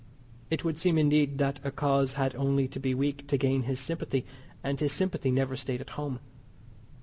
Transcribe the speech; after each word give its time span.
It 0.49 0.63
would 0.63 0.79
seem 0.79 0.97
indeed 0.97 1.37
that 1.37 1.59
a 1.63 1.69
cause 1.69 2.13
had 2.13 2.33
only 2.35 2.67
to 2.69 2.79
be 2.79 2.95
weak 2.95 3.27
to 3.27 3.37
gain 3.37 3.61
his 3.69 3.79
sympathy, 3.79 4.25
and 4.63 4.79
his 4.79 4.91
sympathy 4.91 5.29
never 5.29 5.55
stayed 5.55 5.79
at 5.79 5.91
home. 5.91 6.19